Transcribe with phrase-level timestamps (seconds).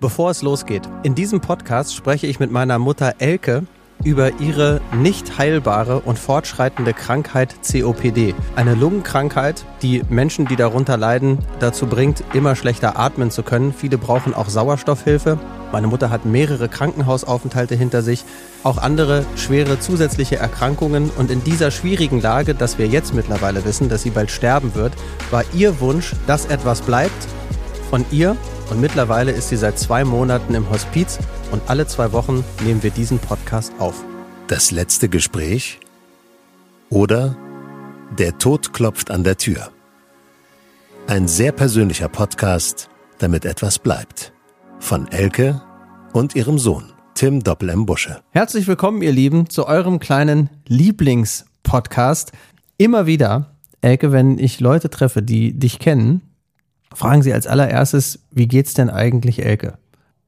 [0.00, 3.64] Bevor es losgeht, in diesem Podcast spreche ich mit meiner Mutter Elke
[4.02, 8.34] über ihre nicht heilbare und fortschreitende Krankheit COPD.
[8.56, 13.74] Eine Lungenkrankheit, die Menschen, die darunter leiden, dazu bringt, immer schlechter atmen zu können.
[13.74, 15.38] Viele brauchen auch Sauerstoffhilfe.
[15.70, 18.24] Meine Mutter hat mehrere Krankenhausaufenthalte hinter sich,
[18.62, 21.10] auch andere schwere zusätzliche Erkrankungen.
[21.18, 24.94] Und in dieser schwierigen Lage, dass wir jetzt mittlerweile wissen, dass sie bald sterben wird,
[25.30, 27.28] war ihr Wunsch, dass etwas bleibt
[27.90, 28.34] von ihr
[28.70, 31.18] und mittlerweile ist sie seit zwei Monaten im Hospiz
[31.50, 34.04] und alle zwei Wochen nehmen wir diesen Podcast auf.
[34.46, 35.80] Das letzte Gespräch
[36.88, 37.36] oder
[38.18, 39.70] Der Tod klopft an der Tür.
[41.06, 42.88] Ein sehr persönlicher Podcast,
[43.18, 44.32] damit etwas bleibt.
[44.78, 45.60] Von Elke
[46.12, 48.20] und ihrem Sohn, Tim Doppel Busche.
[48.30, 52.32] Herzlich willkommen, ihr Lieben, zu eurem kleinen Lieblingspodcast.
[52.78, 56.22] Immer wieder, Elke, wenn ich Leute treffe, die dich kennen,
[56.94, 59.78] fragen sie als allererstes, wie geht's denn eigentlich Elke?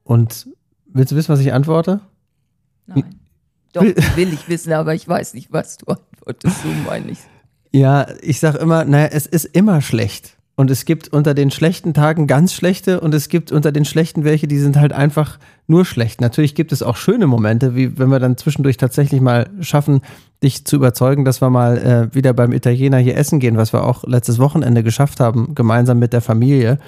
[0.04, 0.48] Und
[0.86, 2.00] willst du wissen, was ich antworte?
[2.86, 3.20] Nein.
[3.72, 7.18] Doch, will ich wissen, aber ich weiß nicht, was du antwortest, so meine ich.
[7.72, 10.36] Ja, ich sag immer, naja, es ist immer schlecht.
[10.54, 14.22] Und es gibt unter den schlechten Tagen ganz schlechte und es gibt unter den schlechten
[14.24, 16.20] welche, die sind halt einfach nur schlecht.
[16.20, 20.02] Natürlich gibt es auch schöne Momente, wie wenn wir dann zwischendurch tatsächlich mal schaffen,
[20.42, 23.84] dich zu überzeugen, dass wir mal äh, wieder beim Italiener hier essen gehen, was wir
[23.84, 26.78] auch letztes Wochenende geschafft haben, gemeinsam mit der Familie.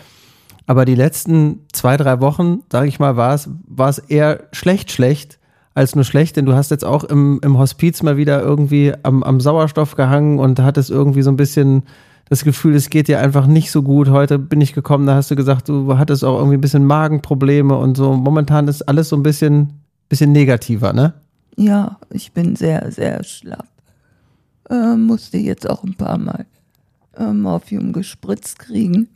[0.66, 4.92] Aber die letzten zwei, drei Wochen, sage ich mal, war es, war es eher schlecht,
[4.92, 5.38] schlecht
[5.74, 9.22] als nur schlecht, denn du hast jetzt auch im, im Hospiz mal wieder irgendwie am,
[9.22, 11.82] am Sauerstoff gehangen und hattest irgendwie so ein bisschen
[12.34, 14.08] das Gefühl, es geht dir einfach nicht so gut.
[14.08, 17.76] Heute bin ich gekommen, da hast du gesagt, du hattest auch irgendwie ein bisschen Magenprobleme
[17.76, 18.14] und so.
[18.14, 19.74] Momentan ist alles so ein bisschen,
[20.08, 21.14] bisschen negativer, ne?
[21.56, 23.68] Ja, ich bin sehr, sehr schlapp.
[24.68, 26.44] Äh, musste jetzt auch ein paar Mal
[27.16, 29.06] äh, Morphium gespritzt kriegen,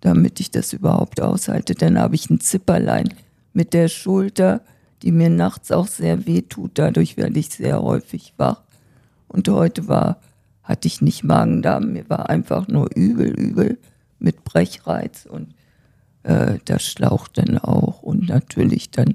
[0.00, 1.74] damit ich das überhaupt aushalte.
[1.74, 3.12] Dann habe ich ein Zipperlein
[3.52, 4.62] mit der Schulter,
[5.02, 6.70] die mir nachts auch sehr weh tut.
[6.76, 8.62] Dadurch werde ich sehr häufig wach.
[9.26, 10.16] Und heute war,
[10.68, 13.78] hatte ich nicht Magen-Darm, mir war einfach nur übel, übel
[14.18, 15.54] mit Brechreiz und
[16.24, 19.14] äh, das schlaucht dann auch und natürlich dann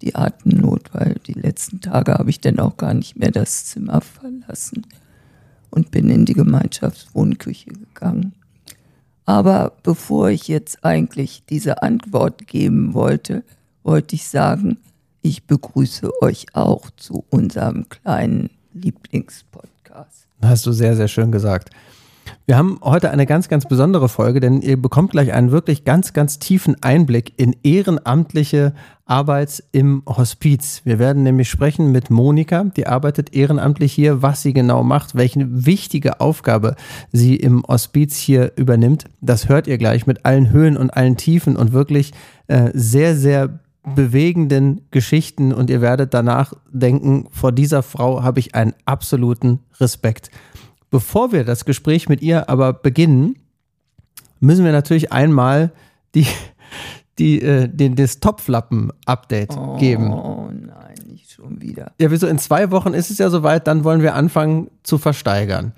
[0.00, 4.00] die Atemnot, weil die letzten Tage habe ich dann auch gar nicht mehr das Zimmer
[4.00, 4.86] verlassen
[5.70, 8.32] und bin in die Gemeinschaftswohnküche gegangen.
[9.26, 13.42] Aber bevor ich jetzt eigentlich diese Antwort geben wollte,
[13.82, 14.78] wollte ich sagen,
[15.20, 19.75] ich begrüße euch auch zu unserem kleinen Lieblingspodcast.
[20.42, 21.70] Hast du sehr, sehr schön gesagt.
[22.44, 26.12] Wir haben heute eine ganz, ganz besondere Folge, denn ihr bekommt gleich einen wirklich ganz,
[26.12, 28.72] ganz tiefen Einblick in ehrenamtliche
[29.04, 30.82] Arbeit im Hospiz.
[30.84, 35.46] Wir werden nämlich sprechen mit Monika, die arbeitet ehrenamtlich hier, was sie genau macht, welche
[35.66, 36.76] wichtige Aufgabe
[37.12, 39.04] sie im Hospiz hier übernimmt.
[39.20, 42.12] Das hört ihr gleich mit allen Höhen und allen Tiefen und wirklich
[42.48, 43.60] äh, sehr, sehr
[43.94, 50.30] bewegenden Geschichten und ihr werdet danach denken, vor dieser Frau habe ich einen absoluten Respekt.
[50.90, 53.36] Bevor wir das Gespräch mit ihr aber beginnen,
[54.40, 55.72] müssen wir natürlich einmal
[56.14, 56.26] die,
[57.18, 60.12] die, äh, den, das Topflappen-Update oh, geben.
[60.12, 61.92] Oh nein, nicht schon wieder.
[62.00, 62.26] Ja, wieso?
[62.26, 65.72] In zwei Wochen ist es ja soweit, dann wollen wir anfangen zu versteigern.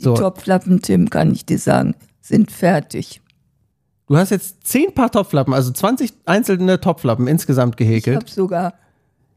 [0.00, 0.14] Die so.
[0.14, 3.20] Topflappen, Tim, kann ich dir sagen, sind fertig.
[4.10, 8.16] Du hast jetzt zehn Paar Topflappen, also 20 einzelne Topflappen insgesamt gehäkelt.
[8.16, 8.74] Ich habe sogar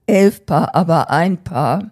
[0.08, 1.92] elf Paar, aber ein Paar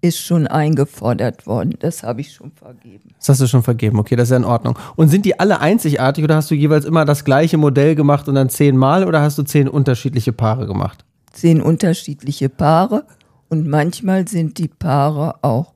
[0.00, 1.76] ist schon eingefordert worden.
[1.78, 3.14] Das habe ich schon vergeben.
[3.18, 4.76] Das hast du schon vergeben, okay, das ist ja in Ordnung.
[4.96, 8.34] Und sind die alle einzigartig oder hast du jeweils immer das gleiche Modell gemacht und
[8.34, 11.04] dann zehnmal oder hast du zehn unterschiedliche Paare gemacht?
[11.30, 13.04] Zehn unterschiedliche Paare
[13.48, 15.74] und manchmal sind die Paare auch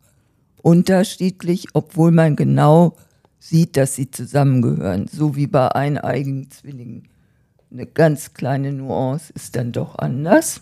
[0.62, 2.96] unterschiedlich, obwohl man genau
[3.40, 5.08] sieht, dass sie zusammengehören.
[5.08, 7.08] So wie bei eineigigen Zwillingen.
[7.72, 10.60] Eine ganz kleine Nuance ist dann doch anders.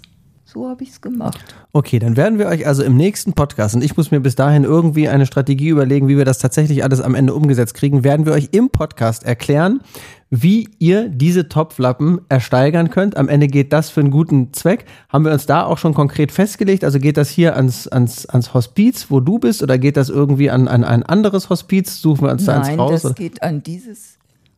[0.51, 1.39] So habe ich es gemacht.
[1.75, 4.65] Okay, dann werden wir euch also im nächsten Podcast, und ich muss mir bis dahin
[4.65, 8.33] irgendwie eine Strategie überlegen, wie wir das tatsächlich alles am Ende umgesetzt kriegen, werden wir
[8.33, 9.83] euch im Podcast erklären,
[10.31, 13.19] wie ihr diese Topflappen ersteigern könnt.
[13.19, 14.87] Am Ende geht das für einen guten Zweck.
[15.11, 16.83] Haben wir uns da auch schon konkret festgelegt?
[16.83, 20.49] Also geht das hier ans, ans, ans Hospiz, wo du bist, oder geht das irgendwie
[20.49, 22.01] an, an ein anderes Hospiz?
[22.01, 22.91] Suchen wir uns Nein, da eins raus?
[22.91, 24.17] Nein, das geht an dieses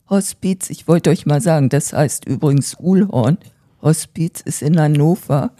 [0.09, 0.69] Hospiz.
[0.69, 3.37] Ich wollte euch mal sagen, das heißt übrigens Uhlhorn.
[3.81, 5.51] Hospiz ist in Hannover.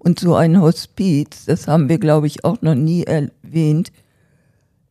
[0.00, 3.92] Und so ein Hospiz, das haben wir, glaube ich, auch noch nie erwähnt,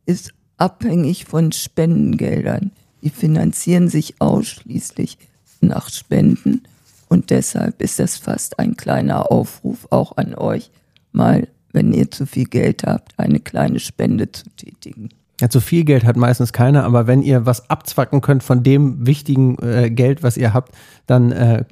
[0.06, 2.70] ist abhängig von Spendengeldern.
[3.02, 5.18] Die finanzieren sich ausschließlich
[5.60, 6.62] nach Spenden.
[7.08, 10.70] Und deshalb ist das fast ein kleiner Aufruf auch an euch,
[11.10, 15.08] mal, wenn ihr zu viel Geld habt, eine kleine Spende zu tätigen.
[15.40, 19.06] Ja, zu viel Geld hat meistens keiner, aber wenn ihr was abzwacken könnt von dem
[19.06, 20.74] wichtigen äh, Geld, was ihr habt,
[21.06, 21.64] dann äh,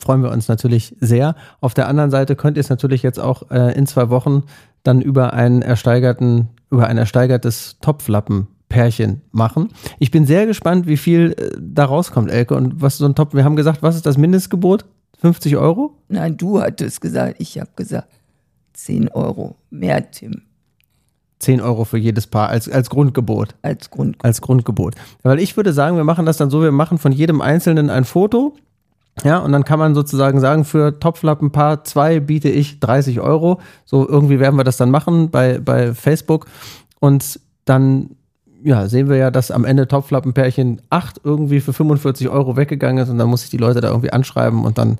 [0.00, 1.34] freuen wir uns natürlich sehr.
[1.60, 4.44] Auf der anderen Seite könnt ihr es natürlich jetzt auch äh, in zwei Wochen
[4.84, 9.70] dann über einen ersteigerten, über ein ersteigertes Topflappen-Pärchen machen.
[9.98, 13.34] Ich bin sehr gespannt, wie viel äh, da rauskommt, Elke, und was so ein Top.
[13.34, 14.84] Wir haben gesagt, was ist das Mindestgebot?
[15.20, 15.98] 50 Euro?
[16.08, 18.08] Nein, du hattest gesagt, ich habe gesagt
[18.74, 20.42] 10 Euro mehr, Tim.
[21.38, 23.54] 10 Euro für jedes Paar als, als Grundgebot.
[23.62, 24.24] Als Grundgebot.
[24.24, 24.94] Als Grundgebot.
[25.22, 28.04] Weil ich würde sagen, wir machen das dann so, wir machen von jedem Einzelnen ein
[28.04, 28.54] Foto.
[29.24, 33.60] Ja, und dann kann man sozusagen sagen, für Topflappenpaar 2 biete ich 30 Euro.
[33.84, 36.46] So irgendwie werden wir das dann machen bei, bei Facebook.
[37.00, 38.10] Und dann
[38.62, 43.10] ja, sehen wir ja, dass am Ende Topflappenpärchen 8 irgendwie für 45 Euro weggegangen ist
[43.10, 44.98] und dann muss ich die Leute da irgendwie anschreiben und dann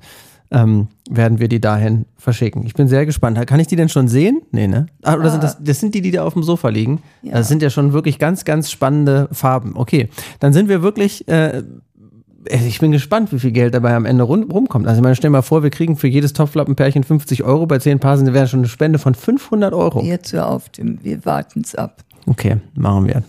[0.51, 2.65] ähm, werden wir die dahin verschicken.
[2.65, 3.45] Ich bin sehr gespannt.
[3.47, 4.41] Kann ich die denn schon sehen?
[4.51, 4.87] Nee, ne?
[5.03, 7.01] Ah, oder sind das, das sind die, die da auf dem Sofa liegen?
[7.21, 7.33] Ja.
[7.33, 9.73] Das sind ja schon wirklich ganz, ganz spannende Farben.
[9.75, 10.09] Okay,
[10.39, 11.63] dann sind wir wirklich, äh,
[12.49, 14.87] ich bin gespannt, wie viel Geld dabei am Ende rum, rumkommt.
[14.87, 17.67] Also, ich meine, stell mal vor, wir kriegen für jedes Topflappenpärchen 50 Euro.
[17.67, 20.01] Bei 10 Paar sind wäre schon eine Spende von 500 Euro.
[20.01, 20.99] Jetzt hör auf, Tim.
[21.03, 22.03] Wir warten es ab.
[22.25, 23.23] Okay, machen wir.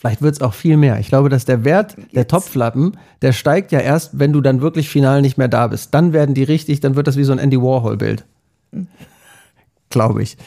[0.00, 0.98] Vielleicht wird es auch viel mehr.
[0.98, 4.88] Ich glaube, dass der Wert der Topflappen, der steigt ja erst, wenn du dann wirklich
[4.88, 5.92] final nicht mehr da bist.
[5.92, 8.24] Dann werden die richtig, dann wird das wie so ein Andy Warhol-Bild.
[8.72, 8.86] Mhm.
[9.90, 10.38] glaube ich.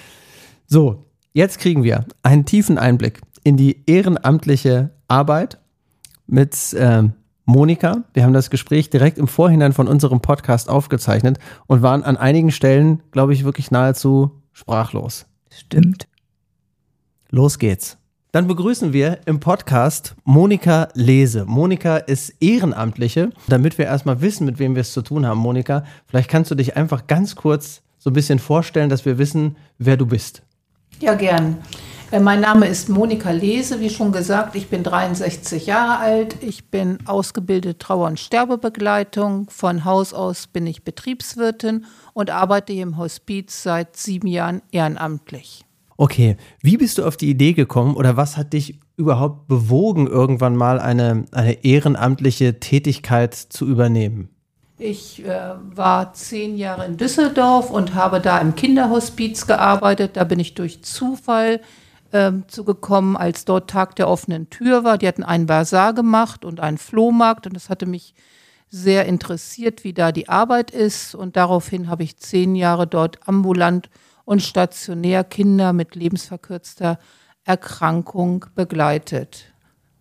[0.66, 5.60] So, jetzt kriegen wir einen tiefen Einblick in die ehrenamtliche Arbeit
[6.26, 7.04] mit äh,
[7.46, 8.06] Monika.
[8.14, 12.50] Wir haben das Gespräch direkt im Vorhinein von unserem Podcast aufgezeichnet und waren an einigen
[12.50, 15.28] Stellen, glaube ich, wirklich nahezu sprachlos.
[15.52, 16.08] Stimmt.
[17.30, 18.00] Los geht's.
[18.34, 21.46] Dann begrüßen wir im Podcast Monika Lese.
[21.46, 23.30] Monika ist Ehrenamtliche.
[23.48, 26.56] Damit wir erstmal wissen, mit wem wir es zu tun haben, Monika, vielleicht kannst du
[26.56, 30.42] dich einfach ganz kurz so ein bisschen vorstellen, dass wir wissen, wer du bist.
[31.00, 31.58] Ja, gern.
[32.10, 36.38] Äh, mein Name ist Monika Lese, wie schon gesagt, ich bin 63 Jahre alt.
[36.42, 39.48] Ich bin ausgebildete Trauer- und Sterbebegleitung.
[39.52, 45.66] Von Haus aus bin ich Betriebswirtin und arbeite hier im Hospiz seit sieben Jahren ehrenamtlich.
[45.98, 50.56] Okay, wie bist du auf die Idee gekommen oder was hat dich überhaupt bewogen, irgendwann
[50.56, 54.30] mal eine, eine ehrenamtliche Tätigkeit zu übernehmen?
[54.80, 60.18] Ich äh, war zehn Jahre in Düsseldorf und habe da im Kinderhospiz gearbeitet.
[60.18, 61.62] Da bin ich durch Zufall
[62.12, 64.98] äh, zugekommen, als dort Tag der offenen Tür war.
[64.98, 68.16] Die hatten einen Bazar gemacht und einen Flohmarkt und das hatte mich
[68.70, 71.14] sehr interessiert, wie da die Arbeit ist.
[71.14, 73.90] Und daraufhin habe ich zehn Jahre dort ambulant
[74.26, 77.00] und stationär Kinder mit lebensverkürzter
[77.44, 79.46] Erkrankung begleitet.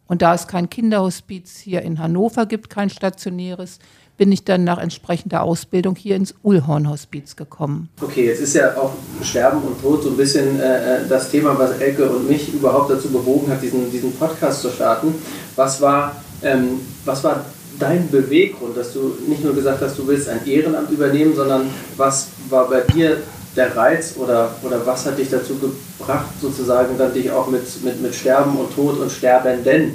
[0.06, 3.78] Und da es kein Kinderhospiz hier in Hannover gibt, kein stationäres,
[4.18, 7.88] bin ich dann nach entsprechender Ausbildung hier ins Ullhorn-Hospiz gekommen.
[8.00, 8.92] Okay, jetzt ist ja auch
[9.22, 12.90] Sterben und Tod so ein bisschen äh, äh, das Thema, was Elke und mich überhaupt
[12.90, 15.14] dazu bewogen hat, diesen, diesen Podcast zu starten.
[15.56, 17.44] Was war, ähm, was war
[17.78, 22.28] dein Beweggrund, dass du nicht nur gesagt hast, du willst ein Ehrenamt übernehmen, sondern was
[22.48, 23.22] war bei dir
[23.56, 28.00] der Reiz oder, oder was hat dich dazu gebracht, sozusagen dann dich auch mit, mit,
[28.00, 29.94] mit Sterben und Tod und Sterbenden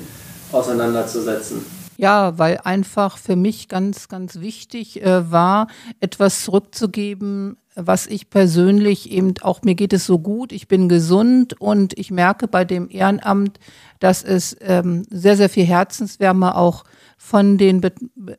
[0.51, 1.65] auseinanderzusetzen?
[1.98, 5.68] Ja, weil einfach für mich ganz, ganz wichtig äh, war,
[6.00, 11.59] etwas zurückzugeben, was ich persönlich eben auch, mir geht es so gut, ich bin gesund
[11.59, 13.59] und ich merke bei dem Ehrenamt,
[14.00, 16.83] dass es ähm, sehr, sehr viel Herzenswärme auch
[17.18, 17.92] von den Be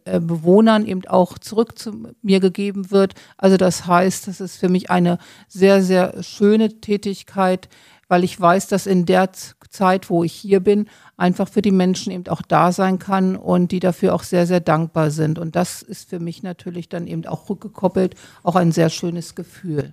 [0.05, 3.15] äh, Bewohnern eben auch zurück zu mir gegeben wird.
[3.37, 5.19] Also das heißt, das ist für mich eine
[5.49, 7.69] sehr, sehr schöne Tätigkeit,
[8.07, 12.13] weil ich weiß, dass in der Zeit, wo ich hier bin, einfach für die Menschen
[12.13, 15.39] eben auch da sein kann und die dafür auch sehr, sehr dankbar sind.
[15.39, 19.93] Und das ist für mich natürlich dann eben auch rückgekoppelt, auch ein sehr schönes Gefühl.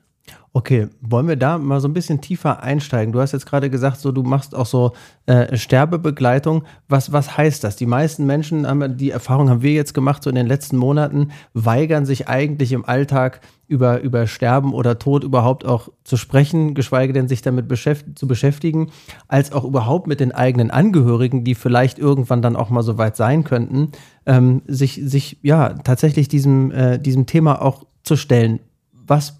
[0.58, 3.12] Okay, wollen wir da mal so ein bisschen tiefer einsteigen?
[3.12, 4.94] Du hast jetzt gerade gesagt, so du machst auch so
[5.26, 6.64] äh, Sterbebegleitung.
[6.88, 7.76] Was, was heißt das?
[7.76, 11.32] Die meisten Menschen haben die Erfahrung haben wir jetzt gemacht, so in den letzten Monaten,
[11.54, 17.12] weigern sich eigentlich im Alltag über, über Sterben oder Tod überhaupt auch zu sprechen, geschweige
[17.12, 18.92] denn sich damit beschäft zu beschäftigen,
[19.28, 23.18] als auch überhaupt mit den eigenen Angehörigen, die vielleicht irgendwann dann auch mal so weit
[23.18, 23.92] sein könnten,
[24.26, 28.62] ähm, sich, sich ja tatsächlich diesem, äh, diesem Thema auch zu stellen.
[28.94, 29.38] Was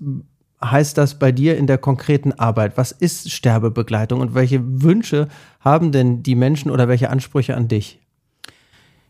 [0.72, 2.78] heißt das bei dir in der konkreten Arbeit?
[2.78, 5.28] Was ist Sterbebegleitung und welche Wünsche
[5.60, 8.00] haben denn die Menschen oder welche Ansprüche an dich?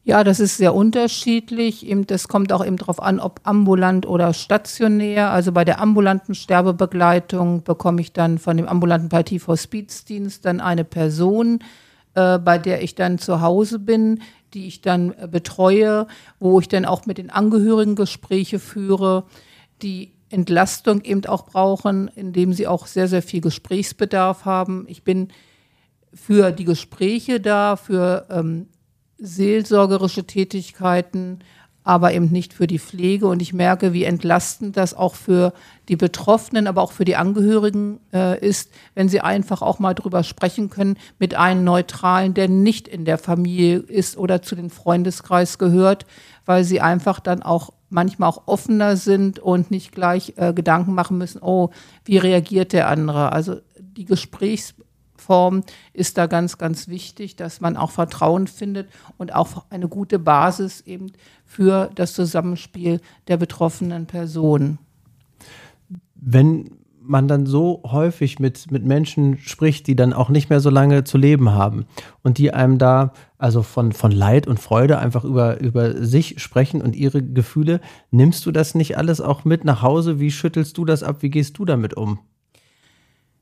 [0.08, 1.92] Ja, das ist sehr unterschiedlich.
[2.06, 5.32] Das kommt auch eben darauf an, ob ambulant oder stationär.
[5.32, 11.60] Also bei der ambulanten Sterbebegleitung bekomme ich dann von dem ambulanten Palliativ-Hospizdienst dann eine Person,
[12.14, 14.22] äh, bei der ich dann zu Hause bin,
[14.54, 16.06] die ich dann äh, betreue,
[16.40, 19.24] wo ich dann auch mit den Angehörigen Gespräche führe,
[19.82, 24.86] die Entlastung eben auch brauchen, indem sie auch sehr, sehr viel Gesprächsbedarf haben.
[24.88, 25.29] Ich bin
[26.13, 28.67] für die Gespräche da, für ähm,
[29.17, 31.39] seelsorgerische Tätigkeiten,
[31.84, 33.27] aber eben nicht für die Pflege.
[33.27, 35.53] Und ich merke, wie entlastend das auch für
[35.88, 40.24] die Betroffenen, aber auch für die Angehörigen äh, ist, wenn sie einfach auch mal drüber
[40.24, 45.60] sprechen können mit einem Neutralen, der nicht in der Familie ist oder zu den Freundeskreis
[45.60, 46.08] gehört,
[46.46, 51.18] weil sie einfach dann auch manchmal auch offener sind und nicht gleich äh, Gedanken machen
[51.18, 51.70] müssen, oh,
[52.04, 53.32] wie reagiert der andere?
[53.32, 54.75] Also die Gesprächs
[55.18, 55.63] Form
[55.94, 60.82] ist da ganz, ganz wichtig, dass man auch Vertrauen findet und auch eine gute Basis
[60.82, 61.12] eben
[61.46, 64.77] für das Zusammenspiel der betroffenen Personen.
[66.15, 70.70] Wenn man dann so häufig mit, mit Menschen spricht, die dann auch nicht mehr so
[70.70, 71.86] lange zu leben haben
[72.24, 73.13] und die einem da
[73.46, 78.44] also von, von Leid und Freude einfach über, über sich sprechen und ihre Gefühle, nimmst
[78.48, 80.20] du das nicht alles auch mit nach Hause?
[80.20, 81.18] Wie schüttelst du das ab?
[81.20, 82.18] Wie gehst du damit um?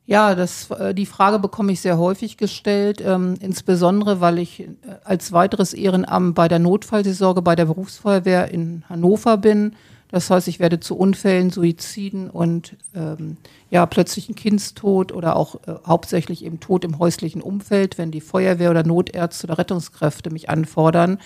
[0.05, 4.67] Ja, das, äh, die Frage bekomme ich sehr häufig gestellt, ähm, insbesondere weil ich äh,
[5.05, 9.73] als weiteres Ehrenamt bei der Notfallseelsorge bei der Berufsfeuerwehr in Hannover bin.
[10.13, 13.37] Das heißt, ich werde zu Unfällen, Suiziden und ähm,
[13.71, 18.69] ja, plötzlichen Kindstod oder auch äh, hauptsächlich eben Tod im häuslichen Umfeld, wenn die Feuerwehr
[18.69, 21.17] oder Notärzte oder Rettungskräfte mich anfordern,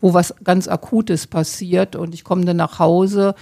[0.00, 3.36] wo was ganz Akutes passiert und ich komme dann nach Hause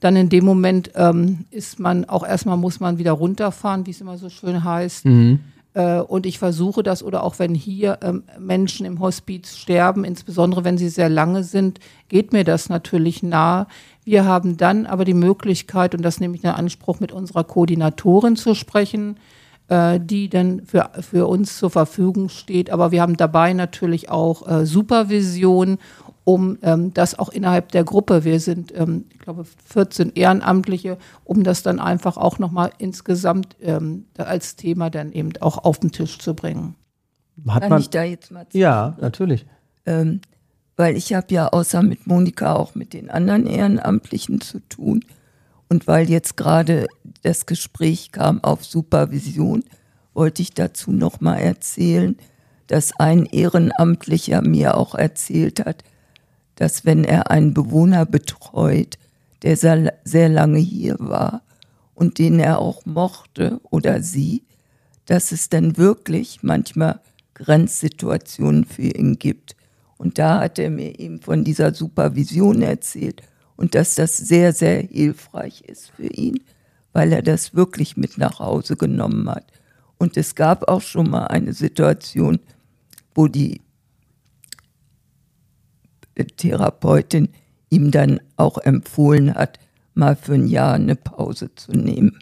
[0.00, 4.02] dann in dem Moment ähm, ist man auch erstmal muss man wieder runterfahren, wie es
[4.02, 5.06] immer so schön heißt.
[5.06, 5.40] Mhm.
[5.74, 10.64] Äh, und ich versuche das, oder auch wenn hier ähm, Menschen im Hospiz sterben, insbesondere
[10.64, 13.66] wenn sie sehr lange sind, geht mir das natürlich nahe.
[14.04, 18.36] Wir haben dann aber die Möglichkeit, und das nehme ich in Anspruch, mit unserer Koordinatorin
[18.36, 19.18] zu sprechen,
[19.68, 22.70] äh, die dann für, für uns zur Verfügung steht.
[22.70, 25.78] Aber wir haben dabei natürlich auch äh, Supervision
[26.24, 31.44] um ähm, das auch innerhalb der Gruppe, wir sind, ähm, ich glaube, 14 Ehrenamtliche, um
[31.44, 36.18] das dann einfach auch nochmal insgesamt ähm, als Thema dann eben auch auf den Tisch
[36.18, 36.76] zu bringen.
[37.46, 39.44] Hat Kann man, ich da jetzt mal zu Ja, natürlich.
[39.84, 40.22] Ähm,
[40.76, 45.04] weil ich habe ja außer mit Monika auch mit den anderen Ehrenamtlichen zu tun.
[45.68, 46.86] Und weil jetzt gerade
[47.22, 49.64] das Gespräch kam auf Supervision,
[50.12, 52.16] wollte ich dazu nochmal erzählen,
[52.66, 55.84] dass ein Ehrenamtlicher mir auch erzählt hat,
[56.56, 58.98] dass wenn er einen Bewohner betreut,
[59.42, 61.42] der sehr, sehr lange hier war
[61.94, 64.44] und den er auch mochte oder sie,
[65.06, 67.00] dass es dann wirklich manchmal
[67.34, 69.56] Grenzsituationen für ihn gibt.
[69.96, 73.22] Und da hat er mir eben von dieser Supervision erzählt
[73.56, 76.42] und dass das sehr, sehr hilfreich ist für ihn,
[76.92, 79.46] weil er das wirklich mit nach Hause genommen hat.
[79.98, 82.40] Und es gab auch schon mal eine Situation,
[83.14, 83.60] wo die
[86.36, 87.28] Therapeutin
[87.70, 89.58] ihm dann auch empfohlen hat,
[89.94, 92.18] mal für ein Jahr eine Pause zu nehmen.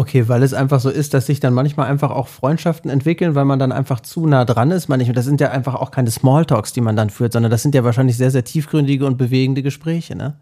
[0.00, 3.44] Okay, weil es einfach so ist, dass sich dann manchmal einfach auch Freundschaften entwickeln, weil
[3.44, 4.88] man dann einfach zu nah dran ist.
[4.88, 7.74] Manchmal, das sind ja einfach auch keine Smalltalks, die man dann führt, sondern das sind
[7.74, 10.38] ja wahrscheinlich sehr, sehr tiefgründige und bewegende Gespräche, ne?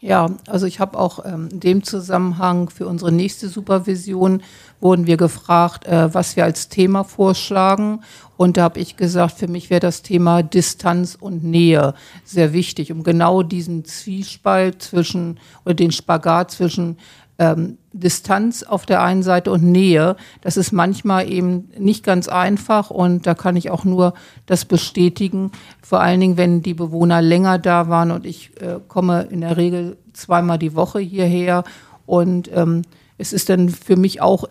[0.00, 4.42] Ja, also ich habe auch ähm, in dem Zusammenhang für unsere nächste Supervision
[4.80, 8.00] wurden wir gefragt, äh, was wir als Thema vorschlagen.
[8.36, 12.90] Und da habe ich gesagt, für mich wäre das Thema Distanz und Nähe sehr wichtig,
[12.90, 16.96] um genau diesen Zwiespalt zwischen oder den Spagat zwischen
[17.42, 20.16] ähm, Distanz auf der einen Seite und Nähe.
[20.42, 24.14] Das ist manchmal eben nicht ganz einfach und da kann ich auch nur
[24.46, 25.50] das bestätigen.
[25.82, 29.56] Vor allen Dingen, wenn die Bewohner länger da waren und ich äh, komme in der
[29.56, 31.64] Regel zweimal die Woche hierher
[32.06, 32.82] und ähm,
[33.18, 34.44] es ist dann für mich auch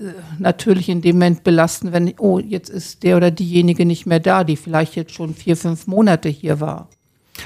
[0.00, 0.04] äh,
[0.38, 4.42] natürlich in dem Moment belastend, wenn, oh, jetzt ist der oder diejenige nicht mehr da,
[4.42, 6.88] die vielleicht jetzt schon vier, fünf Monate hier war.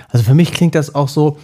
[0.09, 1.37] Also für mich klingt das auch so,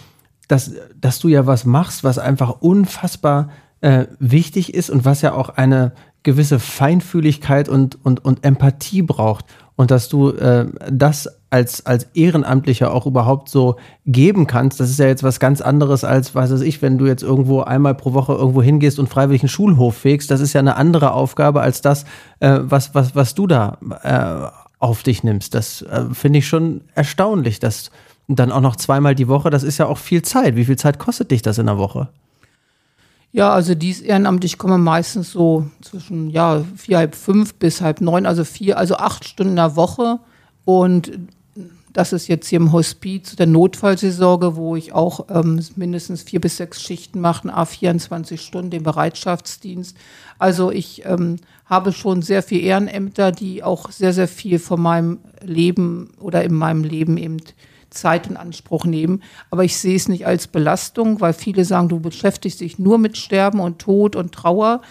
[0.49, 5.33] dass, dass du ja was machst, was einfach unfassbar äh, wichtig ist und was ja
[5.33, 9.45] auch eine gewisse Feinfühligkeit und, und, und Empathie braucht.
[9.77, 14.99] Und dass du äh, das als, als Ehrenamtlicher auch überhaupt so geben kannst, das ist
[14.99, 18.13] ja jetzt was ganz anderes als, weiß es ich, wenn du jetzt irgendwo einmal pro
[18.13, 21.81] Woche irgendwo hingehst und freiwillig einen Schulhof fegst, das ist ja eine andere Aufgabe als
[21.81, 22.03] das,
[22.39, 25.55] äh, was, was, was du da äh, auf dich nimmst.
[25.55, 27.91] Das äh, finde ich schon erstaunlich, dass
[28.29, 30.55] und dann auch noch zweimal die Woche, das ist ja auch viel Zeit.
[30.55, 32.09] Wie viel Zeit kostet dich das in der Woche?
[33.31, 38.01] Ja, also dies Ehrenamt, ich komme meistens so zwischen ja, vier, halb fünf bis halb
[38.01, 40.19] neun, also vier, also acht Stunden in der Woche.
[40.63, 41.11] Und
[41.91, 46.57] das ist jetzt hier im Hospiz der Notfallseelsorge, wo ich auch ähm, mindestens vier bis
[46.57, 49.97] sechs Schichten mache, a 24 Stunden, den Bereitschaftsdienst.
[50.37, 51.37] Also ich ähm,
[51.69, 56.55] habe schon sehr viele Ehrenämter, die auch sehr, sehr viel von meinem Leben oder in
[56.55, 57.37] meinem Leben eben
[57.91, 59.21] Zeit in Anspruch nehmen.
[59.51, 63.17] Aber ich sehe es nicht als Belastung, weil viele sagen, du beschäftigst dich nur mit
[63.17, 64.81] Sterben und Tod und Trauer.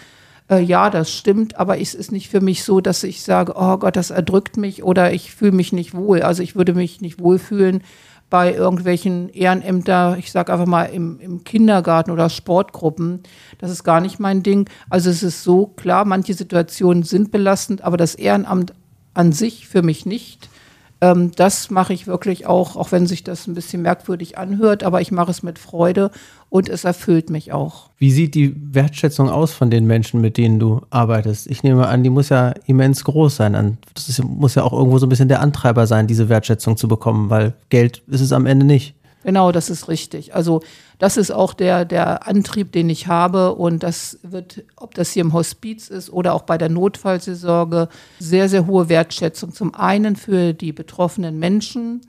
[0.49, 3.77] Äh, ja, das stimmt, aber es ist nicht für mich so, dass ich sage, oh
[3.77, 6.21] Gott, das erdrückt mich oder ich fühle mich nicht wohl.
[6.21, 7.83] Also ich würde mich nicht wohlfühlen
[8.29, 13.23] bei irgendwelchen Ehrenämter, ich sage einfach mal im, im Kindergarten oder Sportgruppen.
[13.57, 14.69] Das ist gar nicht mein Ding.
[14.89, 18.73] Also es ist so klar, manche Situationen sind belastend, aber das Ehrenamt
[19.13, 20.48] an sich für mich nicht.
[21.01, 24.99] Ähm, das mache ich wirklich auch, auch wenn sich das ein bisschen merkwürdig anhört, aber
[25.01, 26.11] ich mache es mit Freude
[26.49, 27.89] und es erfüllt mich auch.
[27.97, 31.47] Wie sieht die Wertschätzung aus von den Menschen, mit denen du arbeitest?
[31.47, 33.77] Ich nehme an, die muss ja immens groß sein.
[33.93, 37.29] Das muss ja auch irgendwo so ein bisschen der Antreiber sein, diese Wertschätzung zu bekommen,
[37.29, 38.95] weil Geld ist es am Ende nicht.
[39.23, 40.33] Genau, das ist richtig.
[40.33, 40.61] Also
[40.97, 43.55] das ist auch der, der Antrieb, den ich habe.
[43.55, 48.47] Und das wird, ob das hier im Hospiz ist oder auch bei der Notfallseelsorge, sehr,
[48.47, 49.53] sehr hohe Wertschätzung.
[49.53, 52.01] Zum einen für die betroffenen Menschen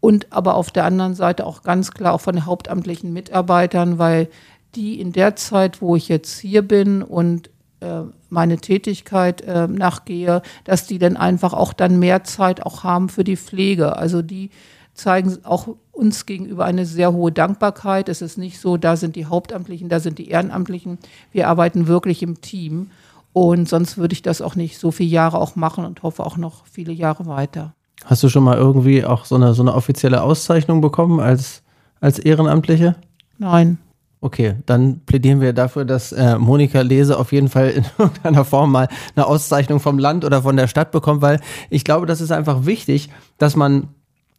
[0.00, 4.28] und aber auf der anderen Seite auch ganz klar auch von den hauptamtlichen Mitarbeitern, weil
[4.74, 10.42] die in der Zeit, wo ich jetzt hier bin und äh, meine Tätigkeit äh, nachgehe,
[10.64, 13.96] dass die dann einfach auch dann mehr Zeit auch haben für die Pflege.
[13.96, 14.50] Also die
[14.96, 18.08] zeigen auch uns gegenüber eine sehr hohe Dankbarkeit.
[18.08, 20.98] Es ist nicht so, da sind die Hauptamtlichen, da sind die Ehrenamtlichen.
[21.32, 22.90] Wir arbeiten wirklich im Team.
[23.32, 26.36] Und sonst würde ich das auch nicht so viele Jahre auch machen und hoffe auch
[26.36, 27.74] noch viele Jahre weiter.
[28.04, 31.62] Hast du schon mal irgendwie auch so eine, so eine offizielle Auszeichnung bekommen als,
[32.00, 32.96] als Ehrenamtliche?
[33.38, 33.78] Nein.
[34.22, 38.72] Okay, dann plädieren wir dafür, dass äh, Monika Lese auf jeden Fall in irgendeiner Form
[38.72, 42.32] mal eine Auszeichnung vom Land oder von der Stadt bekommt, weil ich glaube, das ist
[42.32, 43.88] einfach wichtig, dass man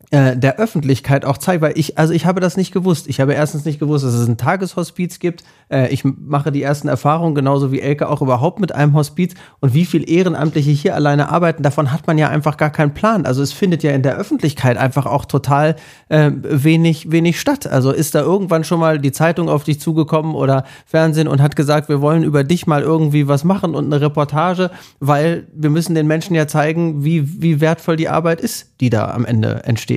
[0.09, 3.07] äh, der Öffentlichkeit auch zeigt, weil ich, also ich habe das nicht gewusst.
[3.09, 5.43] Ich habe erstens nicht gewusst, dass es ein Tageshospiz gibt.
[5.69, 9.33] Äh, ich mache die ersten Erfahrungen, genauso wie Elke auch überhaupt mit einem Hospiz.
[9.59, 13.25] Und wie viel Ehrenamtliche hier alleine arbeiten, davon hat man ja einfach gar keinen Plan.
[13.25, 15.75] Also es findet ja in der Öffentlichkeit einfach auch total
[16.07, 17.67] äh, wenig, wenig statt.
[17.67, 21.57] Also ist da irgendwann schon mal die Zeitung auf dich zugekommen oder Fernsehen und hat
[21.57, 24.71] gesagt, wir wollen über dich mal irgendwie was machen und eine Reportage,
[25.01, 29.11] weil wir müssen den Menschen ja zeigen, wie, wie wertvoll die Arbeit ist, die da
[29.11, 29.96] am Ende entsteht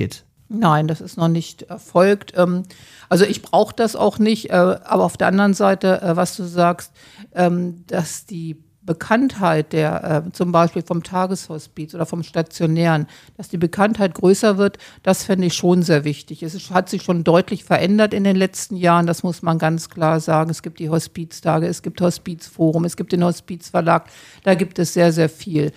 [0.53, 2.33] Nein, das ist noch nicht erfolgt.
[2.35, 2.63] Ähm,
[3.07, 6.43] also ich brauche das auch nicht, äh, aber auf der anderen Seite, äh, was du
[6.43, 6.91] sagst,
[7.33, 13.57] ähm, dass die Bekanntheit der äh, zum Beispiel vom Tageshospiz oder vom Stationären, dass die
[13.57, 16.43] Bekanntheit größer wird, das fände ich schon sehr wichtig.
[16.43, 20.19] Es hat sich schon deutlich verändert in den letzten Jahren, das muss man ganz klar
[20.19, 20.49] sagen.
[20.49, 24.09] Es gibt die Hospiztage, es gibt Hospizforum, es gibt den Hospizverlag,
[24.43, 25.71] da gibt es sehr, sehr viel.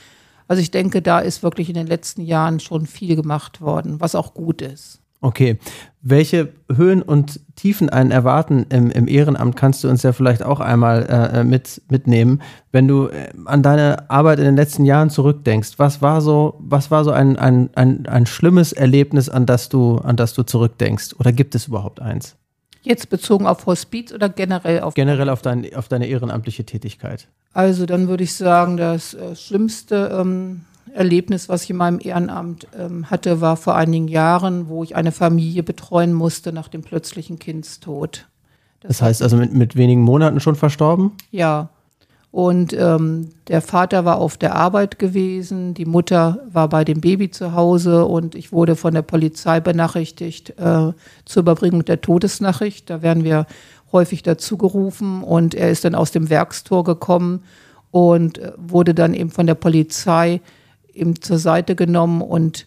[0.49, 4.15] Also ich denke, da ist wirklich in den letzten Jahren schon viel gemacht worden, was
[4.15, 5.01] auch gut ist.
[5.25, 5.59] Okay.
[6.03, 10.61] Welche Höhen und Tiefen einen erwarten im, im Ehrenamt, kannst du uns ja vielleicht auch
[10.61, 12.43] einmal äh, mit, mitnehmen.
[12.73, 16.91] Wenn du äh, an deine Arbeit in den letzten Jahren zurückdenkst, was war so, was
[16.91, 21.15] war so ein, ein, ein, ein schlimmes Erlebnis, an das du, an das du zurückdenkst?
[21.19, 22.37] Oder gibt es überhaupt eins?
[22.85, 24.95] Jetzt bezogen auf Hospiz oder generell auf?
[24.95, 27.29] Generell auf, dein, auf deine ehrenamtliche Tätigkeit.
[27.55, 32.67] Also dann würde ich sagen, das äh, schlimmste ähm, Erlebnis, was ich in meinem Ehrenamt
[32.79, 37.39] ähm, hatte, war vor einigen Jahren, wo ich eine Familie betreuen musste nach dem plötzlichen
[37.39, 38.27] Kindstod.
[38.81, 41.13] Das, das heißt also mit, mit wenigen Monaten schon verstorben?
[41.31, 41.71] Ja.
[42.35, 47.31] Und ähm, der Vater war auf der Arbeit gewesen, die Mutter war bei dem Baby
[47.31, 50.93] zu Hause und ich wurde von der Polizei benachrichtigt äh,
[51.25, 52.91] zur Überbringung der Todesnachricht.
[52.91, 53.47] Da werden wir
[53.93, 57.45] häufig dazu gerufen und er ist dann aus dem Werkstor gekommen
[57.93, 60.41] und äh, wurde dann eben von der Polizei
[60.93, 62.67] eben zur Seite genommen und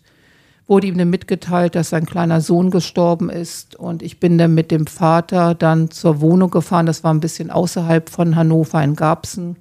[0.67, 3.75] wurde ihm dann mitgeteilt, dass sein kleiner Sohn gestorben ist.
[3.75, 6.85] Und ich bin dann mit dem Vater dann zur Wohnung gefahren.
[6.85, 9.55] Das war ein bisschen außerhalb von Hannover in Garbsen.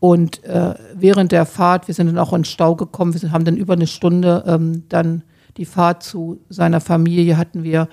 [0.00, 3.56] Und äh, während der Fahrt, wir sind dann auch in Stau gekommen, wir haben dann
[3.56, 5.22] über eine Stunde ähm, dann
[5.58, 7.88] die Fahrt zu seiner Familie hatten wir.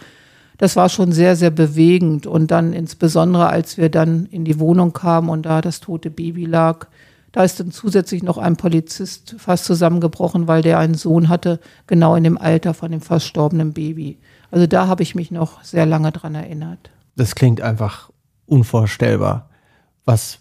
[0.57, 2.25] Das war schon sehr, sehr bewegend.
[2.25, 6.45] Und dann insbesondere, als wir dann in die Wohnung kamen und da das tote Baby
[6.45, 6.87] lag,
[7.31, 12.15] da ist dann zusätzlich noch ein Polizist fast zusammengebrochen, weil der einen Sohn hatte, genau
[12.15, 14.17] in dem Alter von dem verstorbenen Baby.
[14.51, 16.89] Also da habe ich mich noch sehr lange dran erinnert.
[17.15, 18.09] Das klingt einfach
[18.45, 19.49] unvorstellbar.
[20.05, 20.39] Was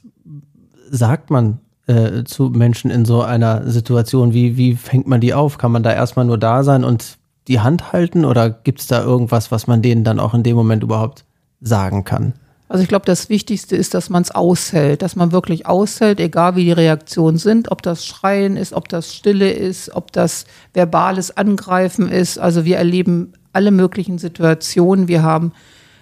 [0.90, 4.32] sagt man äh, zu Menschen in so einer Situation?
[4.32, 5.58] Wie, wie fängt man die auf?
[5.58, 9.02] Kann man da erstmal nur da sein und die Hand halten oder gibt es da
[9.02, 11.24] irgendwas, was man denen dann auch in dem Moment überhaupt
[11.60, 12.34] sagen kann?
[12.68, 16.54] Also ich glaube, das Wichtigste ist, dass man es aushält, dass man wirklich aushält, egal
[16.54, 21.34] wie die Reaktionen sind, ob das Schreien ist, ob das Stille ist, ob das verbales
[21.34, 22.38] Angreifen ist.
[22.38, 25.08] Also wir erleben alle möglichen Situationen.
[25.08, 25.52] Wir haben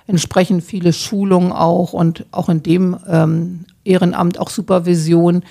[0.09, 5.43] entsprechend viele Schulungen auch und auch in dem ähm, Ehrenamt auch Supervision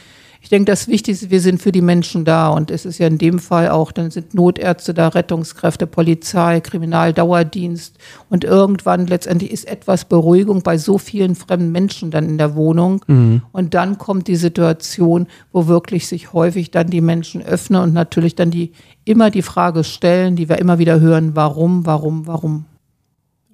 [0.45, 3.17] ich denke, das Wichtigste, wir sind für die Menschen da und es ist ja in
[3.17, 7.97] dem Fall auch, dann sind Notärzte da, Rettungskräfte, Polizei, Kriminaldauerdienst
[8.29, 13.03] und irgendwann letztendlich ist etwas Beruhigung bei so vielen fremden Menschen dann in der Wohnung
[13.07, 13.41] mhm.
[13.53, 18.35] und dann kommt die Situation, wo wirklich sich häufig dann die Menschen öffnen und natürlich
[18.35, 22.65] dann die immer die Frage stellen, die wir immer wieder hören, warum, warum, warum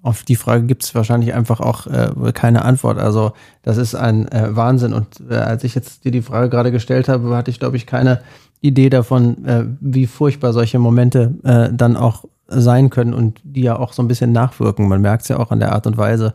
[0.04, 2.98] auf die Frage gibt es wahrscheinlich einfach auch äh, keine Antwort.
[2.98, 4.94] Also das ist ein äh, Wahnsinn.
[4.94, 7.86] Und äh, als ich jetzt dir die Frage gerade gestellt habe, hatte ich, glaube ich,
[7.86, 8.22] keine
[8.62, 13.78] Idee davon, äh, wie furchtbar solche Momente äh, dann auch sein können und die ja
[13.78, 14.88] auch so ein bisschen nachwirken.
[14.88, 16.34] Man merkt es ja auch an der Art und Weise,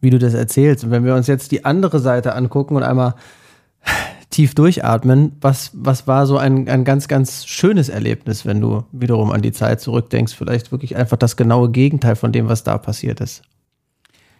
[0.00, 0.84] wie du das erzählst.
[0.84, 3.14] Und wenn wir uns jetzt die andere Seite angucken und einmal
[4.30, 5.32] tief durchatmen.
[5.40, 9.52] Was, was war so ein, ein ganz, ganz schönes Erlebnis, wenn du wiederum an die
[9.52, 10.34] Zeit zurückdenkst?
[10.34, 13.42] Vielleicht wirklich einfach das genaue Gegenteil von dem, was da passiert ist.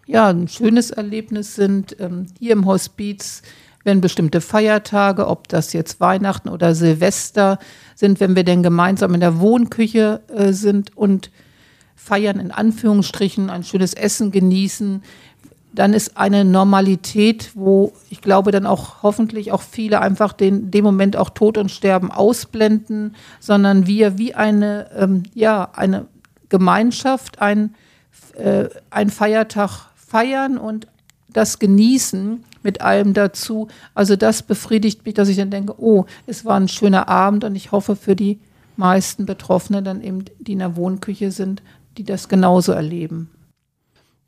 [0.07, 3.43] Ja, ein schönes Erlebnis sind ähm, hier im Hospiz,
[3.85, 7.59] wenn bestimmte Feiertage, ob das jetzt Weihnachten oder Silvester
[7.95, 11.31] sind, wenn wir denn gemeinsam in der Wohnküche äh, sind und
[11.95, 15.03] feiern in Anführungsstrichen, ein schönes Essen genießen,
[15.73, 20.85] dann ist eine Normalität, wo ich glaube, dann auch hoffentlich auch viele einfach den dem
[20.85, 26.07] Moment auch Tod und Sterben ausblenden, sondern wir wie eine ähm, ja eine
[26.49, 27.75] Gemeinschaft ein
[28.37, 30.89] äh, ein Feiertag feiern und
[31.29, 33.69] das genießen mit allem dazu.
[33.95, 37.55] Also das befriedigt mich, dass ich dann denke, oh, es war ein schöner Abend und
[37.55, 38.41] ich hoffe für die
[38.77, 41.63] meisten Betroffenen dann eben, die in der Wohnküche sind,
[41.97, 43.31] die das genauso erleben.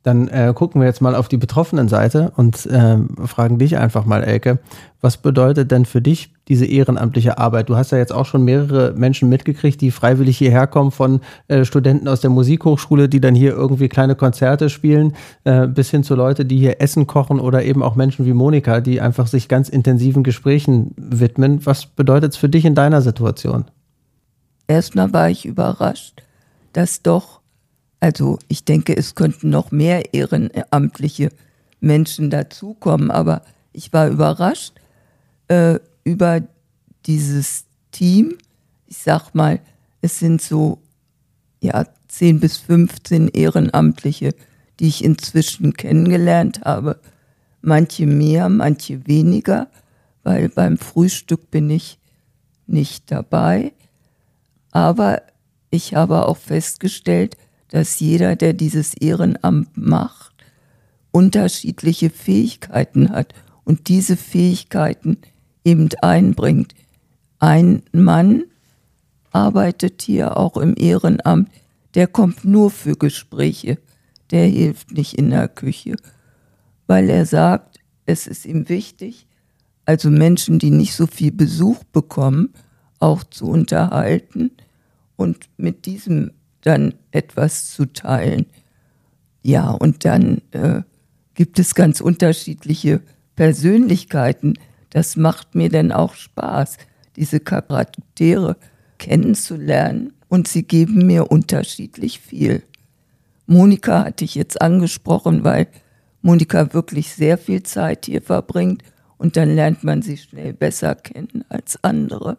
[0.02, 4.04] Dann äh, gucken wir jetzt mal auf die betroffenen Seite und äh, fragen dich einfach
[4.04, 4.58] mal, Elke,
[5.00, 7.68] was bedeutet denn für dich diese ehrenamtliche Arbeit?
[7.68, 11.64] Du hast ja jetzt auch schon mehrere Menschen mitgekriegt, die freiwillig hierher kommen, von äh,
[11.64, 16.16] Studenten aus der Musikhochschule, die dann hier irgendwie kleine Konzerte spielen, äh, bis hin zu
[16.16, 19.68] Leute, die hier Essen kochen oder eben auch Menschen wie Monika, die einfach sich ganz
[19.68, 21.64] intensiven Gesprächen widmen.
[21.64, 23.66] Was bedeutet es für dich in deiner Situation?
[24.66, 26.22] Erstmal war ich überrascht,
[26.72, 27.41] dass doch
[28.02, 31.28] also ich denke, es könnten noch mehr ehrenamtliche
[31.78, 34.72] Menschen dazukommen, aber ich war überrascht
[35.46, 36.42] äh, über
[37.06, 38.38] dieses Team.
[38.88, 39.60] Ich sag mal,
[40.00, 40.80] es sind so
[41.60, 44.34] ja 10 bis 15 Ehrenamtliche,
[44.80, 46.98] die ich inzwischen kennengelernt habe.
[47.60, 49.68] Manche mehr, manche weniger,
[50.24, 52.00] weil beim Frühstück bin ich
[52.66, 53.72] nicht dabei.
[54.72, 55.22] Aber
[55.70, 57.36] ich habe auch festgestellt,
[57.72, 60.34] dass jeder, der dieses Ehrenamt macht,
[61.10, 63.32] unterschiedliche Fähigkeiten hat
[63.64, 65.16] und diese Fähigkeiten
[65.64, 66.74] eben einbringt.
[67.38, 68.44] Ein Mann
[69.30, 71.48] arbeitet hier auch im Ehrenamt,
[71.94, 73.78] der kommt nur für Gespräche,
[74.30, 75.96] der hilft nicht in der Küche,
[76.86, 79.26] weil er sagt, es ist ihm wichtig,
[79.86, 82.52] also Menschen, die nicht so viel Besuch bekommen,
[82.98, 84.50] auch zu unterhalten
[85.16, 86.32] und mit diesem
[86.62, 88.46] dann etwas zu teilen.
[89.42, 90.82] Ja, und dann äh,
[91.34, 93.00] gibt es ganz unterschiedliche
[93.36, 94.54] Persönlichkeiten.
[94.90, 96.78] Das macht mir dann auch Spaß,
[97.16, 98.56] diese Charaktere
[98.98, 102.62] kennenzulernen und sie geben mir unterschiedlich viel.
[103.46, 105.66] Monika hatte ich jetzt angesprochen, weil
[106.22, 108.82] Monika wirklich sehr viel Zeit hier verbringt
[109.18, 112.38] und dann lernt man sie schnell besser kennen als andere.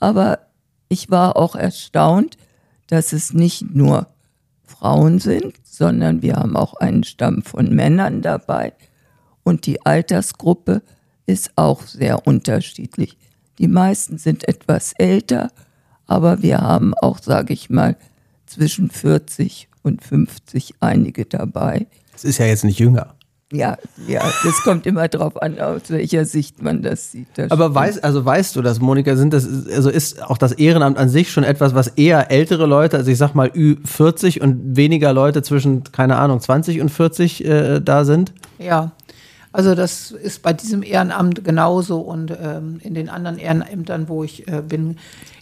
[0.00, 0.40] Aber
[0.88, 2.36] ich war auch erstaunt,
[2.88, 4.08] dass es nicht nur
[4.64, 8.72] Frauen sind, sondern wir haben auch einen Stamm von Männern dabei.
[9.44, 10.82] Und die Altersgruppe
[11.26, 13.16] ist auch sehr unterschiedlich.
[13.58, 15.50] Die meisten sind etwas älter,
[16.06, 17.96] aber wir haben auch, sage ich mal,
[18.46, 21.86] zwischen 40 und 50 einige dabei.
[22.14, 23.14] Es ist ja jetzt nicht jünger.
[23.52, 23.76] Ja,
[24.08, 27.28] ja, das kommt immer drauf an, aus welcher Sicht man das sieht.
[27.36, 30.98] Das Aber weißt, also weißt du das, Monika, sind das, also ist auch das Ehrenamt
[30.98, 35.12] an sich schon etwas, was eher ältere Leute, also ich sag mal Ü40 und weniger
[35.12, 38.32] Leute zwischen, keine Ahnung, 20 und 40 äh, da sind?
[38.58, 38.90] Ja.
[39.52, 44.46] Also das ist bei diesem Ehrenamt genauso und ähm, in den anderen Ehrenämtern, wo ich
[44.48, 44.98] äh, bin,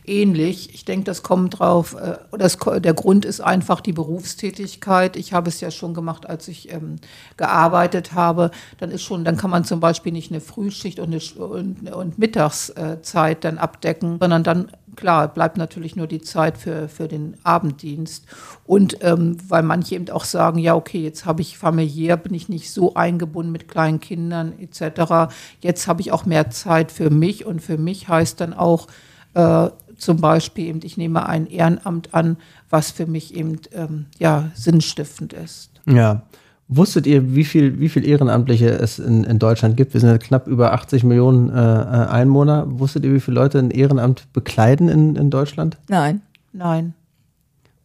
[0.06, 0.74] ähnlich.
[0.74, 5.16] Ich denke, das kommt drauf, äh, das, der Grund ist einfach die Berufstätigkeit.
[5.16, 6.96] Ich habe es ja schon gemacht, als ich ähm,
[7.36, 8.50] gearbeitet habe.
[8.78, 12.18] Dann ist schon, dann kann man zum Beispiel nicht eine Frühschicht und, eine, und, und
[12.18, 18.26] Mittagszeit dann abdecken, sondern dann klar, bleibt natürlich nur die Zeit für, für den Abenddienst.
[18.64, 22.48] Und ähm, weil manche eben auch sagen, ja, okay, jetzt habe ich familiär, bin ich
[22.48, 25.34] nicht so eingebunden mit kleinen Kindern etc.
[25.60, 28.86] Jetzt habe ich auch mehr Zeit für mich und für mich heißt dann auch,
[29.34, 32.37] äh, zum Beispiel eben, ich nehme ein Ehrenamt an,
[32.70, 35.70] was für mich eben ähm, ja, sinnstiftend ist.
[35.87, 36.22] Ja.
[36.66, 39.92] Wusstet ihr, wie viel, wie viel Ehrenamtliche es in, in Deutschland gibt?
[39.92, 42.64] Wir sind ja knapp über 80 Millionen äh, äh, Einwohner.
[42.66, 45.76] Wusstet ihr, wie viele Leute ein Ehrenamt bekleiden in, in Deutschland?
[45.88, 46.22] Nein.
[46.52, 46.94] Nein.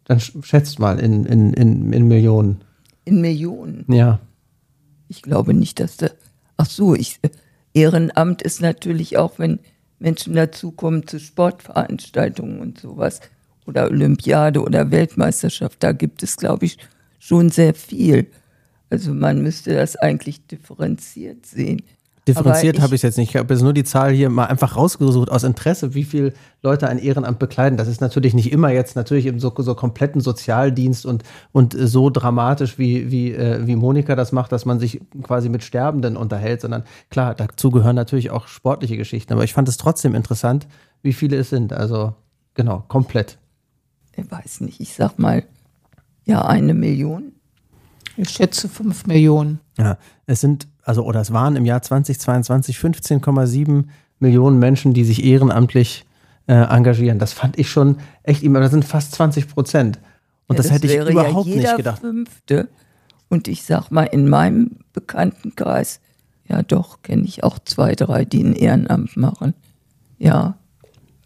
[0.04, 2.62] Dann schätzt mal in, in, in, in Millionen.
[3.04, 3.84] In Millionen.
[3.88, 4.18] Ja.
[5.08, 6.08] Ich glaube nicht, dass da.
[6.56, 7.20] Ach so, ich,
[7.74, 9.58] Ehrenamt ist natürlich auch, wenn
[10.00, 13.20] Menschen dazukommen zu Sportveranstaltungen und sowas
[13.66, 15.82] oder Olympiade oder Weltmeisterschaft.
[15.82, 16.78] Da gibt es, glaube ich,
[17.20, 18.26] schon sehr viel.
[18.88, 21.82] Also man müsste das eigentlich differenziert sehen.
[22.28, 23.30] Differenziert habe ich jetzt nicht.
[23.30, 26.88] Ich habe jetzt nur die Zahl hier mal einfach rausgesucht aus Interesse, wie viele Leute
[26.88, 27.78] ein Ehrenamt bekleiden.
[27.78, 32.10] Das ist natürlich nicht immer jetzt natürlich im so, so kompletten Sozialdienst und, und so
[32.10, 36.60] dramatisch, wie, wie, äh, wie Monika das macht, dass man sich quasi mit Sterbenden unterhält,
[36.60, 39.32] sondern klar, dazu gehören natürlich auch sportliche Geschichten.
[39.32, 40.68] Aber ich fand es trotzdem interessant,
[41.02, 41.72] wie viele es sind.
[41.72, 42.14] Also
[42.54, 43.38] genau, komplett.
[44.14, 45.44] Ich weiß nicht, ich sag mal,
[46.24, 47.32] ja, eine Million.
[48.16, 49.60] Ich schätze fünf Millionen.
[49.78, 53.84] Ja, es sind, also, oder es waren im Jahr 2022 15,7
[54.18, 56.04] Millionen Menschen, die sich ehrenamtlich
[56.48, 57.20] äh, engagieren.
[57.20, 60.00] Das fand ich schon echt immer, das sind fast 20 Prozent.
[60.48, 62.00] Und ja, das, das, hätte ich überhaupt ja nicht gedacht.
[62.00, 62.68] Fünfte.
[63.28, 66.00] Und ich sag mal, in meinem Bekanntenkreis,
[66.48, 69.54] ja doch, kenne ich auch zwei, drei, die ein Ehrenamt machen.
[70.18, 70.56] Ja.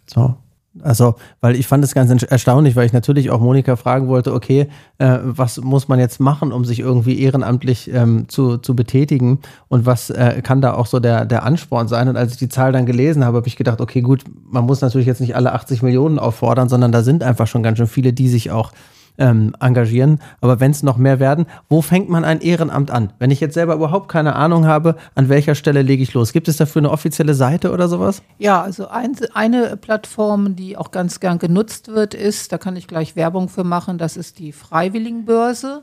[0.06, 0.36] So.
[0.82, 4.68] Also, weil ich fand es ganz erstaunlich, weil ich natürlich auch Monika fragen wollte, okay,
[4.98, 9.86] äh, was muss man jetzt machen, um sich irgendwie ehrenamtlich ähm, zu, zu betätigen und
[9.86, 12.08] was äh, kann da auch so der, der Ansporn sein?
[12.08, 14.80] Und als ich die Zahl dann gelesen habe, habe ich gedacht, okay, gut, man muss
[14.80, 18.12] natürlich jetzt nicht alle 80 Millionen auffordern, sondern da sind einfach schon ganz schön viele,
[18.12, 18.72] die sich auch
[19.18, 20.18] ähm, engagieren.
[20.40, 23.12] Aber wenn es noch mehr werden, wo fängt man ein Ehrenamt an?
[23.18, 26.32] Wenn ich jetzt selber überhaupt keine Ahnung habe, an welcher Stelle lege ich los?
[26.32, 28.22] Gibt es dafür eine offizielle Seite oder sowas?
[28.38, 32.88] Ja, also ein, eine Plattform, die auch ganz gern genutzt wird, ist, da kann ich
[32.88, 35.82] gleich Werbung für machen, das ist die Freiwilligenbörse.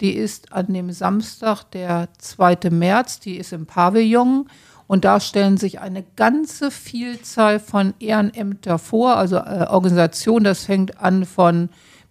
[0.00, 2.70] Die ist an dem Samstag, der 2.
[2.70, 4.46] März, die ist im Pavillon.
[4.86, 10.44] Und da stellen sich eine ganze Vielzahl von Ehrenämter vor, also äh, Organisationen.
[10.44, 11.68] Das fängt an von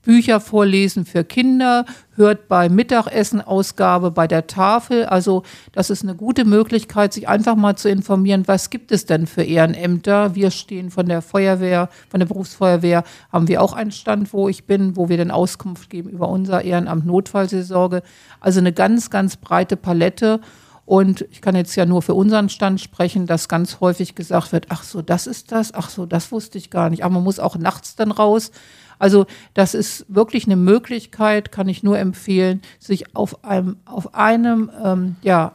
[0.10, 5.06] Bücher vorlesen für Kinder, hört bei Mittagessen-Ausgabe bei der Tafel.
[5.06, 9.28] Also das ist eine gute Möglichkeit, sich einfach mal zu informieren, was gibt es denn
[9.28, 10.34] für Ehrenämter.
[10.34, 14.63] Wir stehen von der Feuerwehr, von der Berufsfeuerwehr, haben wir auch einen Stand, wo ich
[14.63, 18.02] bin, wo wir dann Auskunft geben über unser Ehrenamt Notfallseelsorge.
[18.39, 20.39] Also eine ganz, ganz breite Palette.
[20.88, 24.65] Und ich kann jetzt ja nur für unseren Stand sprechen, dass ganz häufig gesagt wird,
[24.69, 27.04] ach so, das ist das, ach so, das wusste ich gar nicht.
[27.04, 28.50] Aber man muss auch nachts dann raus.
[28.99, 34.69] Also das ist wirklich eine Möglichkeit, kann ich nur empfehlen, sich auf einem, auf einem,
[34.83, 35.53] ähm, ja,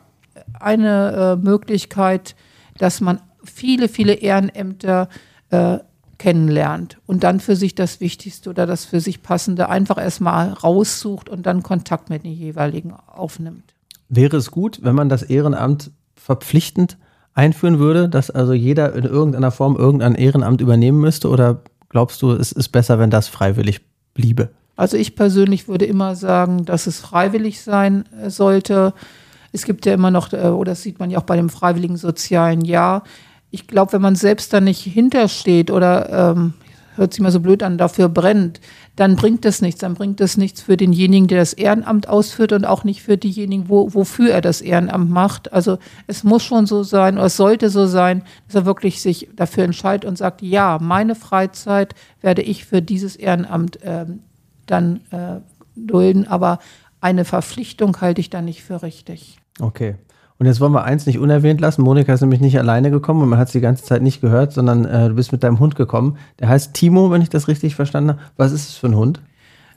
[0.58, 2.34] eine äh, Möglichkeit,
[2.78, 5.08] dass man viele, viele Ehrenämter
[5.50, 5.78] äh,
[6.18, 11.28] kennenlernt und dann für sich das Wichtigste oder das für sich Passende einfach erstmal raussucht
[11.28, 13.74] und dann Kontakt mit den jeweiligen aufnimmt.
[14.08, 16.96] Wäre es gut, wenn man das Ehrenamt verpflichtend
[17.34, 21.62] einführen würde, dass also jeder in irgendeiner Form irgendein Ehrenamt übernehmen müsste oder
[21.94, 23.80] glaubst du, es ist besser, wenn das freiwillig
[24.14, 24.50] bliebe?
[24.74, 28.92] Also ich persönlich würde immer sagen, dass es freiwillig sein äh, sollte.
[29.52, 31.96] Es gibt ja immer noch, äh, oder das sieht man ja auch bei dem freiwilligen
[31.96, 33.04] sozialen Jahr.
[33.52, 36.54] Ich glaube, wenn man selbst da nicht hintersteht oder ähm,
[36.96, 38.60] hört sich mal so blöd an, dafür brennt,
[38.96, 39.80] dann bringt das nichts.
[39.80, 43.68] Dann bringt das nichts für denjenigen, der das Ehrenamt ausführt und auch nicht für diejenigen,
[43.68, 45.52] wo, wofür er das Ehrenamt macht.
[45.52, 49.28] Also es muss schon so sein oder es sollte so sein, dass er wirklich sich
[49.34, 54.06] dafür entscheidet und sagt, ja, meine Freizeit werde ich für dieses Ehrenamt äh,
[54.66, 55.40] dann äh,
[55.76, 56.58] dulden, aber
[57.00, 59.38] eine Verpflichtung halte ich da nicht für richtig.
[59.60, 59.96] Okay.
[60.44, 61.80] Und jetzt wollen wir eins nicht unerwähnt lassen.
[61.80, 64.52] Monika ist nämlich nicht alleine gekommen und man hat es die ganze Zeit nicht gehört,
[64.52, 66.18] sondern äh, du bist mit deinem Hund gekommen.
[66.38, 68.20] Der heißt Timo, wenn ich das richtig verstanden habe.
[68.36, 69.22] Was ist es für ein Hund?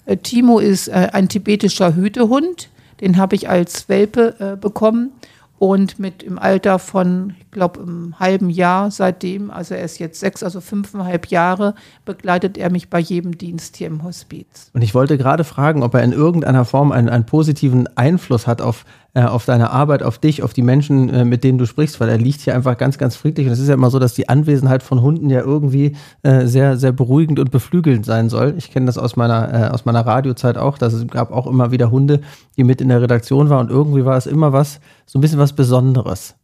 [0.06, 2.68] Äh, Timo ist äh, ein tibetischer Hütehund.
[3.00, 5.12] Den habe ich als Welpe äh, bekommen
[5.60, 10.20] und mit im Alter von, ich glaube, einem halben Jahr seitdem, also er ist jetzt
[10.20, 11.74] sechs, also fünfeinhalb Jahre,
[12.06, 14.70] begleitet er mich bei jedem Dienst hier im Hospiz.
[14.74, 18.62] Und ich wollte gerade fragen, ob er in irgendeiner Form einen, einen positiven Einfluss hat
[18.62, 18.86] auf,
[19.18, 22.08] äh, auf deine Arbeit, auf dich, auf die Menschen, äh, mit denen du sprichst, weil
[22.08, 23.48] er liegt hier einfach ganz, ganz friedlich.
[23.48, 26.78] Und es ist ja immer so, dass die Anwesenheit von Hunden ja irgendwie äh, sehr,
[26.78, 28.54] sehr beruhigend und beflügelnd sein soll.
[28.60, 31.72] Ich kenne das aus meiner, äh, aus meiner Radiozeit auch, dass es gab auch immer
[31.72, 32.22] wieder Hunde,
[32.58, 35.40] die mit in der Redaktion waren und irgendwie war es immer was, so ein bisschen
[35.40, 36.36] was Besonderes.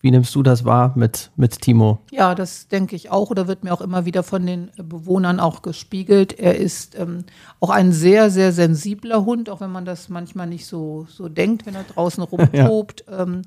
[0.00, 1.98] Wie nimmst du das wahr mit, mit Timo?
[2.12, 5.60] Ja, das denke ich auch oder wird mir auch immer wieder von den Bewohnern auch
[5.60, 6.38] gespiegelt.
[6.38, 7.24] Er ist ähm,
[7.58, 11.66] auch ein sehr, sehr sensibler Hund, auch wenn man das manchmal nicht so, so denkt,
[11.66, 13.04] wenn er draußen rumtobt.
[13.08, 13.22] ja.
[13.22, 13.42] ähm,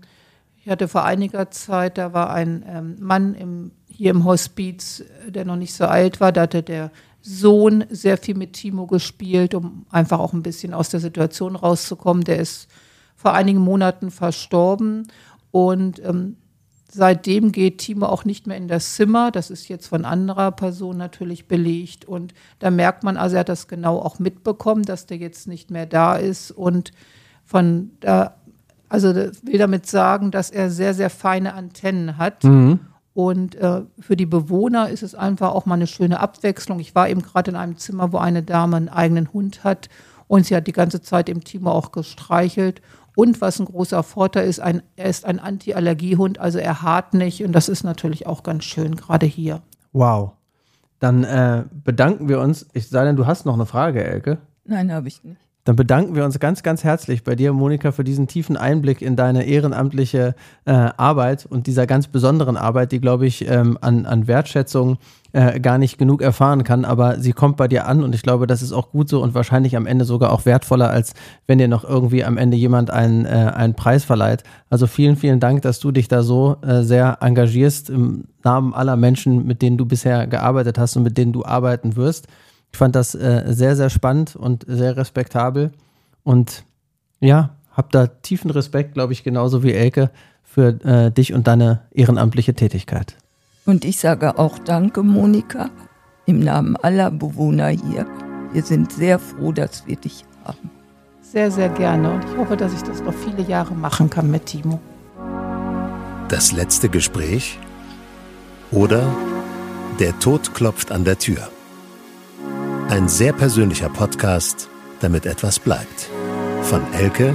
[0.63, 5.45] ich hatte vor einiger Zeit, da war ein ähm, Mann im, hier im Hospiz, der
[5.45, 9.85] noch nicht so alt war, da hatte der Sohn sehr viel mit Timo gespielt, um
[9.89, 12.23] einfach auch ein bisschen aus der Situation rauszukommen.
[12.23, 12.67] Der ist
[13.15, 15.07] vor einigen Monaten verstorben
[15.51, 16.37] und ähm,
[16.93, 19.31] seitdem geht Timo auch nicht mehr in das Zimmer.
[19.31, 22.05] Das ist jetzt von anderer Person natürlich belegt.
[22.05, 25.71] Und da merkt man, also er hat das genau auch mitbekommen, dass der jetzt nicht
[25.71, 26.51] mehr da ist.
[26.51, 26.91] Und
[27.45, 28.35] von da,
[28.89, 32.43] also will damit sagen, dass er sehr, sehr feine Antennen hat.
[32.43, 32.79] Mhm.
[33.13, 36.79] Und äh, für die Bewohner ist es einfach auch mal eine schöne Abwechslung.
[36.79, 39.89] Ich war eben gerade in einem Zimmer, wo eine Dame einen eigenen Hund hat
[40.31, 42.81] und sie hat die ganze Zeit im Timo auch gestreichelt.
[43.15, 47.43] Und was ein großer Vorteil ist, ein, er ist ein Anti-Allergiehund, also er hart nicht
[47.43, 49.61] und das ist natürlich auch ganz schön, gerade hier.
[49.91, 50.31] Wow.
[50.99, 52.67] Dann äh, bedanken wir uns.
[52.73, 54.37] Ich sei denn, du hast noch eine Frage, Elke?
[54.65, 55.37] Nein, habe ich nicht.
[55.63, 59.15] Dann bedanken wir uns ganz, ganz herzlich bei dir, Monika, für diesen tiefen Einblick in
[59.15, 60.33] deine ehrenamtliche
[60.65, 64.97] äh, Arbeit und dieser ganz besonderen Arbeit, die, glaube ich, ähm, an, an Wertschätzung
[65.33, 66.85] äh, gar nicht genug erfahren kann.
[66.85, 69.33] Aber sie kommt bei dir an und ich glaube, das ist auch gut so und
[69.33, 71.13] wahrscheinlich am Ende sogar auch wertvoller, als
[71.47, 74.43] wenn dir noch irgendwie am Ende jemand einen, äh, einen Preis verleiht.
[74.69, 78.95] Also vielen, vielen Dank, dass du dich da so äh, sehr engagierst im Namen aller
[78.95, 82.27] Menschen, mit denen du bisher gearbeitet hast und mit denen du arbeiten wirst.
[82.71, 85.71] Ich fand das äh, sehr, sehr spannend und sehr respektabel.
[86.23, 86.63] Und
[87.19, 90.09] ja, hab da tiefen Respekt, glaube ich, genauso wie Elke,
[90.43, 93.15] für äh, dich und deine ehrenamtliche Tätigkeit.
[93.65, 95.69] Und ich sage auch Danke, Monika,
[96.25, 98.05] im Namen aller Bewohner hier.
[98.53, 100.69] Wir sind sehr froh, dass wir dich haben.
[101.21, 102.11] Sehr, sehr gerne.
[102.11, 104.79] Und ich hoffe, dass ich das noch viele Jahre machen kann mit Timo.
[106.27, 107.59] Das letzte Gespräch
[108.71, 109.03] oder
[109.99, 111.49] der Tod klopft an der Tür.
[112.89, 114.69] Ein sehr persönlicher Podcast,
[114.99, 116.09] damit etwas bleibt.
[116.63, 117.33] Von Elke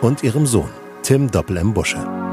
[0.00, 0.70] und ihrem Sohn,
[1.02, 2.27] Tim Doppel im Busche.